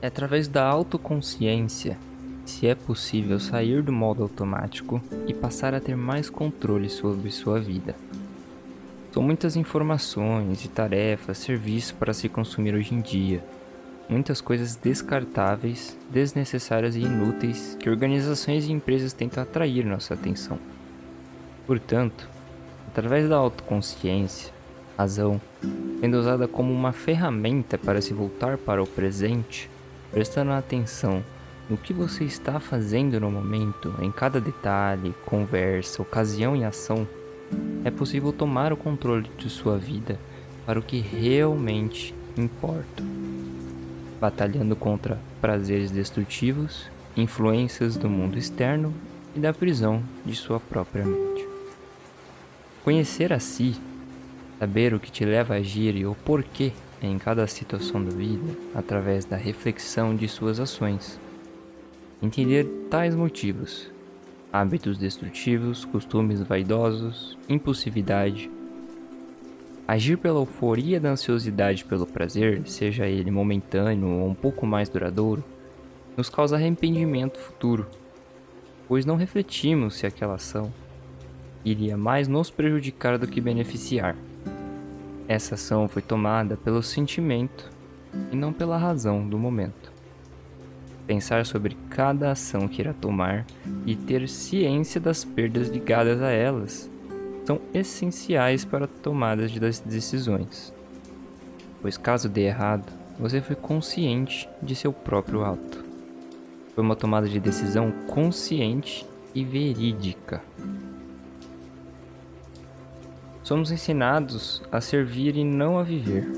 [0.00, 1.98] É através da autoconsciência
[2.44, 7.60] se é possível sair do modo automático e passar a ter mais controle sobre sua
[7.60, 7.94] vida.
[9.12, 13.44] São muitas informações e tarefas, serviços para se consumir hoje em dia.
[14.08, 20.58] Muitas coisas descartáveis, desnecessárias e inúteis que organizações e empresas tentam atrair nossa atenção.
[21.66, 22.28] Portanto,
[22.86, 24.52] através da autoconsciência,
[24.96, 25.40] razão,
[26.00, 29.68] sendo usada como uma ferramenta para se voltar para o presente,
[30.10, 31.22] prestando atenção
[31.68, 37.06] no que você está fazendo no momento, em cada detalhe, conversa, ocasião e ação,
[37.84, 40.18] é possível tomar o controle de sua vida
[40.64, 43.02] para o que realmente importa.
[44.20, 48.94] Batalhando contra prazeres destrutivos, influências do mundo externo
[49.36, 51.46] e da prisão de sua própria mente.
[52.82, 53.76] Conhecer a si,
[54.58, 58.56] saber o que te leva a agir e o porquê em cada situação da vida
[58.74, 61.18] através da reflexão de suas ações
[62.20, 63.88] Entender tais motivos,
[64.52, 68.50] hábitos destrutivos, costumes vaidosos, impulsividade.
[69.86, 75.44] Agir pela euforia da ansiosidade pelo prazer, seja ele momentâneo ou um pouco mais duradouro,
[76.16, 77.86] nos causa arrependimento futuro,
[78.88, 80.72] pois não refletimos se aquela ação
[81.64, 84.16] iria mais nos prejudicar do que beneficiar.
[85.28, 87.70] Essa ação foi tomada pelo sentimento
[88.32, 89.98] e não pela razão do momento
[91.08, 93.46] pensar sobre cada ação que irá tomar
[93.86, 96.90] e ter ciência das perdas ligadas a elas
[97.46, 100.70] são essenciais para a tomada das decisões.
[101.80, 105.82] Pois caso dê errado, você foi consciente de seu próprio ato.
[106.74, 110.42] Foi uma tomada de decisão consciente e verídica.
[113.48, 116.28] Somos ensinados a servir e não a viver,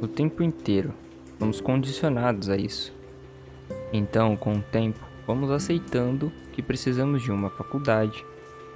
[0.00, 0.94] o tempo inteiro.
[1.36, 2.94] Somos condicionados a isso.
[3.92, 8.24] Então, com o tempo, vamos aceitando que precisamos de uma faculdade,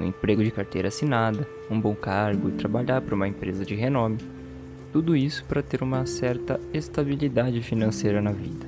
[0.01, 4.19] um emprego de carteira assinada, um bom cargo e trabalhar para uma empresa de renome.
[4.93, 8.67] Tudo isso para ter uma certa estabilidade financeira na vida.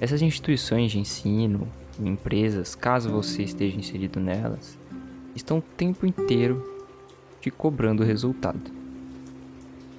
[0.00, 1.68] Essas instituições de ensino,
[2.00, 4.76] empresas, caso você esteja inserido nelas,
[5.36, 6.77] estão o tempo inteiro
[7.40, 8.70] te cobrando resultado.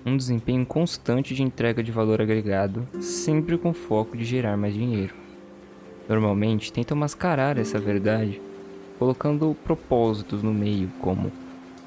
[0.06, 5.14] Um desempenho constante de entrega de valor agregado, sempre com foco de gerar mais dinheiro
[6.10, 8.42] normalmente tentam mascarar essa verdade
[8.98, 11.32] colocando propósitos no meio, como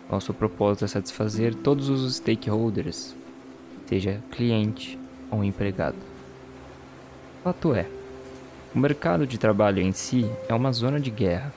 [0.08, 3.14] nosso propósito é satisfazer todos os stakeholders,
[3.86, 4.98] seja cliente
[5.30, 5.96] ou empregado.
[7.42, 7.86] Fato é,
[8.74, 11.52] o mercado de trabalho em si é uma zona de guerra.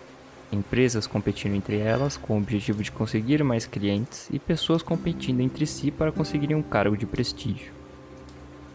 [0.56, 5.66] Empresas competindo entre elas com o objetivo de conseguir mais clientes e pessoas competindo entre
[5.66, 7.74] si para conseguirem um cargo de prestígio.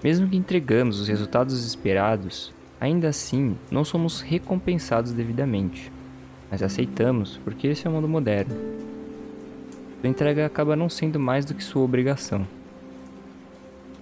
[0.03, 5.93] Mesmo que entregamos os resultados esperados, Ainda assim, não somos recompensados devidamente,
[6.51, 8.57] mas aceitamos porque esse é o mundo moderno.
[10.01, 12.49] Sua entrega acaba não sendo mais do que sua obrigação.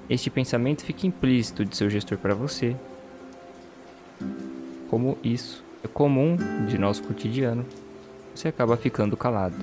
[0.09, 2.77] Este pensamento fica implícito de seu gestor para você.
[4.89, 6.37] Como isso comum
[6.69, 7.65] de nosso cotidiano,
[8.35, 9.57] você acaba ficando calado.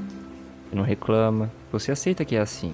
[0.70, 2.74] Você não reclama, você aceita que é assim.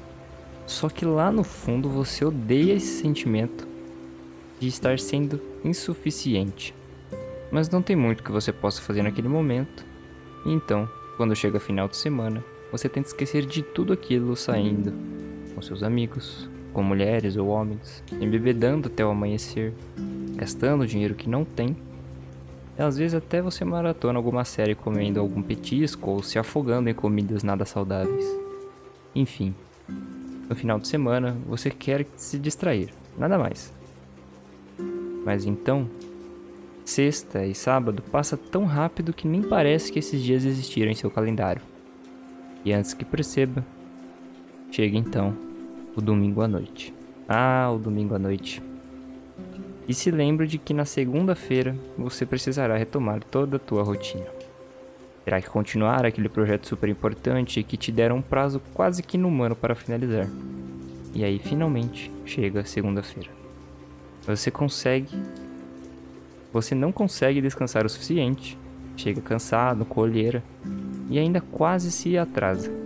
[0.65, 3.67] Só que lá no fundo você odeia esse sentimento
[4.59, 6.73] de estar sendo insuficiente.
[7.51, 9.85] Mas não tem muito que você possa fazer naquele momento.
[10.45, 10.87] Então,
[11.17, 14.93] quando chega final de semana, você tenta esquecer de tudo aquilo saindo
[15.53, 19.73] com seus amigos, com mulheres ou homens, embebedando até o amanhecer,
[20.35, 21.75] gastando dinheiro que não tem.
[22.77, 26.93] E às vezes até você maratona alguma série comendo algum petisco ou se afogando em
[26.93, 28.25] comidas nada saudáveis.
[29.13, 29.53] Enfim,
[30.49, 33.73] no final de semana você quer se distrair, nada mais.
[35.25, 35.87] Mas então,
[36.85, 41.11] sexta e sábado passa tão rápido que nem parece que esses dias existiram em seu
[41.11, 41.61] calendário.
[42.63, 43.65] E antes que perceba,
[44.71, 45.35] chega então
[45.95, 46.93] o domingo à noite.
[47.27, 48.61] Ah, o domingo à noite.
[49.87, 54.27] E se lembre de que na segunda-feira você precisará retomar toda a tua rotina.
[55.25, 59.55] Terá que continuar aquele projeto super importante que te deram um prazo quase que inumano
[59.55, 60.27] para finalizar.
[61.13, 63.29] E aí finalmente chega a segunda-feira.
[64.25, 65.15] Você consegue.
[66.53, 68.57] Você não consegue descansar o suficiente.
[68.97, 70.43] Chega cansado, colheira
[71.09, 72.80] e ainda quase se atrasa.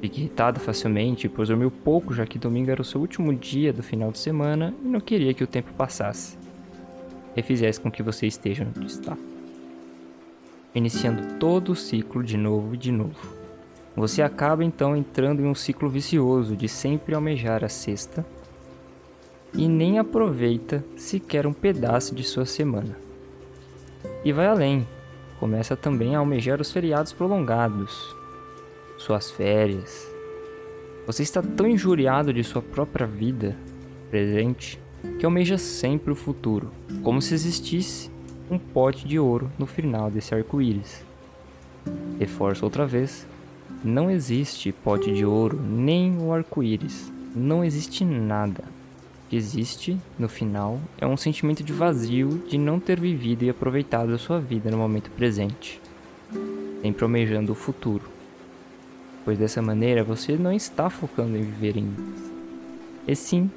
[0.00, 3.82] Fica irritado facilmente, pois dormiu pouco, já que domingo era o seu último dia do
[3.82, 6.38] final de semana e não queria que o tempo passasse
[7.36, 9.16] e fizesse com que você esteja onde está.
[10.74, 13.40] Iniciando todo o ciclo de novo e de novo.
[13.94, 18.24] Você acaba então entrando em um ciclo vicioso de sempre almejar a sexta
[19.52, 22.96] e nem aproveita sequer um pedaço de sua semana.
[24.24, 24.86] E vai além,
[25.38, 28.16] começa também a almejar os feriados prolongados,
[29.00, 30.06] suas férias.
[31.06, 33.56] Você está tão injuriado de sua própria vida
[34.10, 34.78] presente
[35.18, 36.70] que almeja sempre o futuro,
[37.02, 38.10] como se existisse
[38.50, 41.02] um pote de ouro no final desse arco-íris.
[42.18, 43.26] Reforço outra vez:
[43.82, 47.10] não existe pote de ouro nem o arco-íris.
[47.34, 48.64] Não existe nada.
[49.24, 53.50] O que existe, no final, é um sentimento de vazio de não ter vivido e
[53.50, 55.80] aproveitado a sua vida no momento presente,
[56.82, 58.19] sempre almejando o futuro.
[59.24, 61.94] Pois dessa maneira você não está focando em viver em
[63.06, 63.50] e sim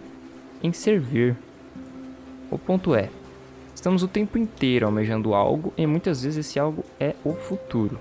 [0.61, 1.35] em servir.
[2.49, 3.09] O ponto é,
[3.75, 7.99] estamos o tempo inteiro almejando algo e muitas vezes esse algo é o futuro.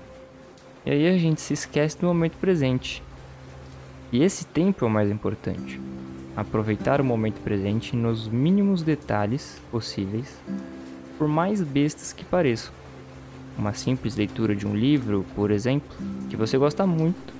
[0.85, 3.03] E aí a gente se esquece do momento presente.
[4.11, 5.79] E esse tempo é o mais importante.
[6.35, 10.37] Aproveitar o momento presente nos mínimos detalhes possíveis,
[11.17, 12.73] por mais bestas que pareçam.
[13.57, 15.95] Uma simples leitura de um livro, por exemplo,
[16.29, 17.33] que você gosta muito,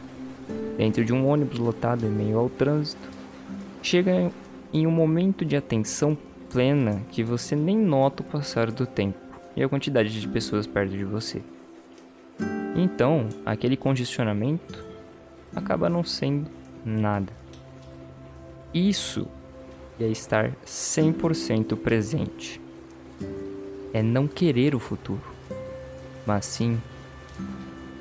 [0.78, 3.10] dentro de um ônibus lotado em meio ao trânsito,
[3.82, 4.32] chega
[4.74, 6.18] em um momento de atenção
[6.50, 9.18] plena que você nem nota o passar do tempo
[9.56, 11.42] e a quantidade de pessoas perto de você.
[12.76, 14.84] Então, aquele condicionamento
[15.56, 16.50] acaba não sendo
[16.84, 17.32] nada.
[18.74, 19.28] Isso
[20.00, 22.60] é estar 100% presente.
[23.94, 25.22] É não querer o futuro,
[26.26, 26.82] mas sim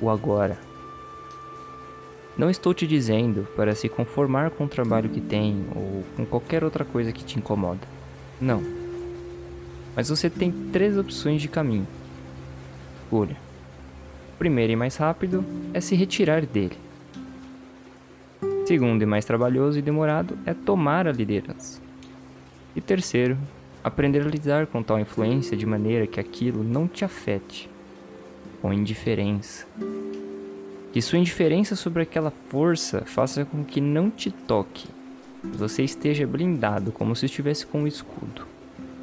[0.01, 0.72] o agora.
[2.37, 6.63] Não estou te dizendo para se conformar com o trabalho que tem ou com qualquer
[6.63, 7.87] outra coisa que te incomoda.
[8.41, 8.63] Não.
[9.95, 11.87] Mas você tem três opções de caminho.
[13.03, 13.37] Escolha
[14.43, 16.75] primeiro e mais rápido é se retirar dele.
[18.65, 21.81] Segundo e mais trabalhoso e demorado é tomar a liderança.
[22.75, 23.37] E terceiro,
[23.81, 27.69] aprender a lidar com tal influência de maneira que aquilo não te afete,
[28.61, 29.65] com indiferença.
[30.93, 34.87] Que sua indiferença sobre aquela força faça com que não te toque,
[35.41, 38.45] que você esteja blindado como se estivesse com um escudo,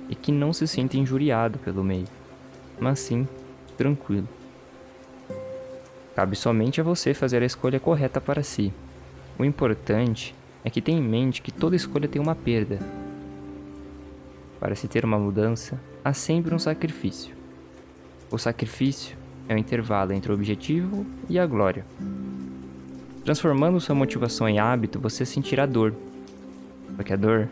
[0.09, 2.07] e que não se sinta injuriado pelo meio,
[2.79, 3.27] mas sim
[3.77, 4.29] tranquilo.
[6.15, 8.73] Cabe somente a você fazer a escolha correta para si.
[9.37, 10.33] O importante
[10.63, 12.79] é que tenha em mente que toda escolha tem uma perda.
[14.61, 17.35] Para se ter uma mudança, há sempre um sacrifício.
[18.31, 19.17] O sacrifício
[19.51, 21.85] é o intervalo entre o objetivo e a glória.
[23.25, 25.93] Transformando sua motivação em hábito, você sentirá dor.
[26.95, 27.49] Porque a dor,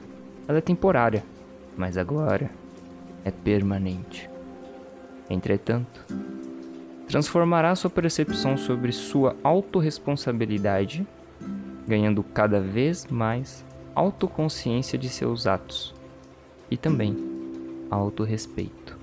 [0.46, 1.24] ela é temporária,
[1.76, 2.52] mas a glória
[3.24, 4.30] é permanente.
[5.28, 6.06] Entretanto,
[7.08, 11.04] transformará sua percepção sobre sua autorresponsabilidade,
[11.84, 15.92] ganhando cada vez mais autoconsciência de seus atos
[16.70, 17.16] e também
[17.90, 18.96] autorrespeito.